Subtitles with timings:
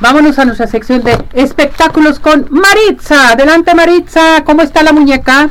[0.00, 3.30] vámonos a nuestra sección de espectáculos con Maritza.
[3.30, 5.50] Adelante Maritza, ¿cómo está la muñeca?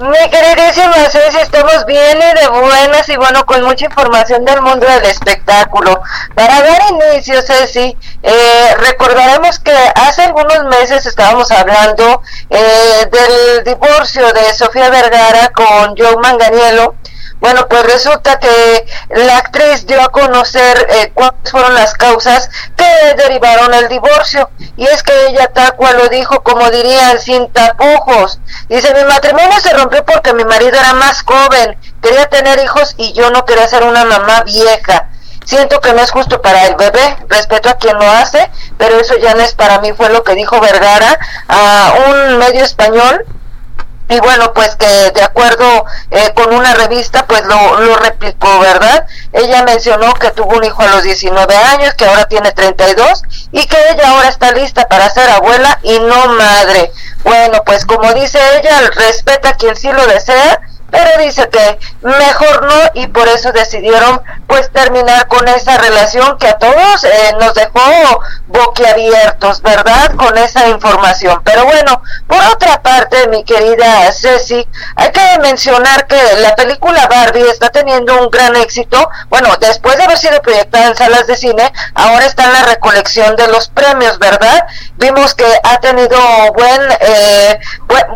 [0.00, 4.86] Mi queridísima Ceci, estamos bien y de buenas y bueno, con mucha información del mundo
[4.86, 6.00] del espectáculo.
[6.34, 14.32] Para dar inicio, Ceci, eh, recordaremos que hace algunos meses estábamos hablando eh, del divorcio
[14.32, 16.94] de Sofía Vergara con Joe Manganiello
[17.40, 23.14] bueno, pues resulta que la actriz dio a conocer eh, cuáles fueron las causas que
[23.16, 24.50] derivaron el divorcio.
[24.76, 28.38] Y es que ella tal cual lo dijo, como dirían, sin tapujos.
[28.68, 33.12] Dice, mi matrimonio se rompió porque mi marido era más joven, quería tener hijos y
[33.14, 35.08] yo no quería ser una mamá vieja.
[35.44, 39.16] Siento que no es justo para el bebé, respeto a quien lo hace, pero eso
[39.16, 43.24] ya no es para mí, fue lo que dijo Vergara a un medio español
[44.10, 49.06] y bueno, pues que de acuerdo eh, con una revista, pues lo, lo replicó, ¿verdad?
[49.32, 53.64] Ella mencionó que tuvo un hijo a los 19 años, que ahora tiene 32 y
[53.66, 56.90] que ella ahora está lista para ser abuela y no madre.
[57.22, 62.64] Bueno, pues como dice ella, respeta a quien sí lo desea pero dice que mejor
[62.64, 67.54] no y por eso decidieron pues terminar con esa relación que a todos eh, nos
[67.54, 68.20] dejó
[68.50, 70.14] boquiabiertos, ¿verdad?
[70.16, 71.40] Con esa información.
[71.44, 77.48] Pero bueno, por otra parte, mi querida Ceci, hay que mencionar que la película Barbie
[77.48, 79.08] está teniendo un gran éxito.
[79.28, 83.36] Bueno, después de haber sido proyectada en salas de cine, ahora está en la recolección
[83.36, 84.66] de los premios, ¿verdad?
[84.96, 86.18] Vimos que ha tenido
[86.54, 87.60] buen, eh,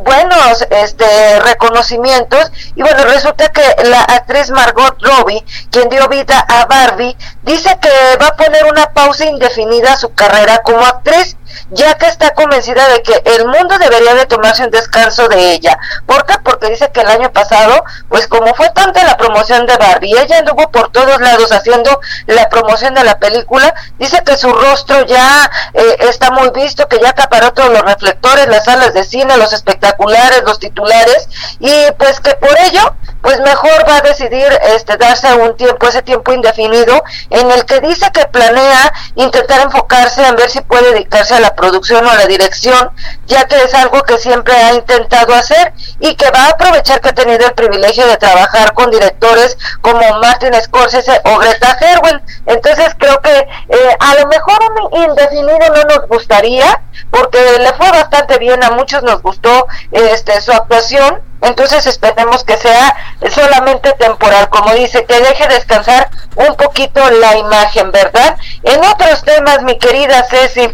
[0.03, 6.67] buenos este, reconocimientos y bueno, resulta que la actriz Margot Robbie, quien dio vida a
[6.67, 8.64] Barbie, dice que va a poner
[9.05, 11.36] pausa indefinida su carrera como actriz
[11.70, 15.78] ya que está convencida de que el mundo debería de tomarse un descanso de ella.
[16.06, 16.34] ¿Por qué?
[16.42, 20.38] Porque dice que el año pasado, pues como fue tanta la promoción de Barbie, ella
[20.38, 25.50] anduvo por todos lados haciendo la promoción de la película, dice que su rostro ya
[25.72, 29.52] eh, está muy visto, que ya acaparó todos los reflectores, las salas de cine, los
[29.52, 35.32] espectaculares, los titulares, y pues que por ello, pues mejor va a decidir este darse
[35.34, 40.50] un tiempo, ese tiempo indefinido, en el que dice que planea intentar enfocarse en ver
[40.50, 42.91] si puede dedicarse a la producción o la dirección,
[43.27, 47.10] ya que es algo que siempre ha intentado hacer y que va a aprovechar que
[47.10, 52.22] ha tenido el privilegio de trabajar con directores como Martin Scorsese o Greta Gerwin.
[52.47, 54.59] Entonces creo que eh, a lo mejor
[54.93, 60.41] un indefinido no nos gustaría, porque le fue bastante bien, a muchos nos gustó este
[60.41, 62.97] su actuación, entonces esperemos que sea
[63.31, 68.37] solamente temporal, como dice, que deje descansar un poquito la imagen, ¿verdad?
[68.62, 70.71] En otros temas, mi querida Ceci,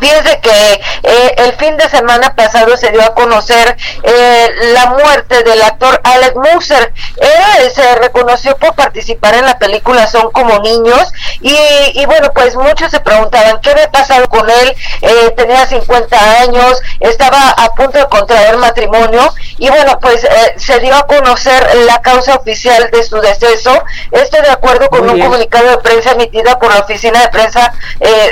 [0.00, 5.42] Fíjense que eh, el fin de semana pasado se dio a conocer eh, la muerte
[5.42, 6.92] del actor Alex Muser.
[7.16, 12.90] Él se reconoció por participar en la película Son como niños y, bueno, pues muchos
[12.90, 14.76] se preguntaban qué había pasado con él.
[15.02, 20.26] Eh, tenía 50 años, estaba a punto de contraer matrimonio y bueno, pues
[20.56, 23.84] se dio a conocer la causa oficial de su deceso.
[24.12, 27.72] Esto de acuerdo con un comunicado de prensa emitida por la oficina de prensa,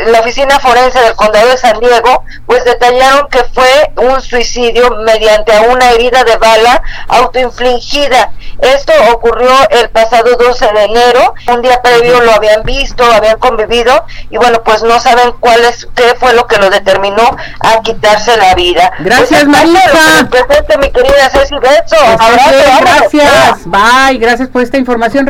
[0.06, 5.52] la oficina forense del condado de San Diego, pues detallaron que fue un suicidio mediante
[5.68, 8.32] una herida de bala autoinfligida.
[8.60, 14.04] Esto ocurrió el pasado 12 de enero, un día previo lo habían visto, habían convivido
[14.30, 18.36] y bueno, pues no saben cuál es, qué fue lo que lo determinó a quitarse
[18.36, 18.92] la vida.
[19.00, 20.28] Gracias, pues, Marisa.
[20.30, 21.96] Presente, mi querida Ceci Betso.
[22.80, 25.24] Gracias, bye, gracias por esta información.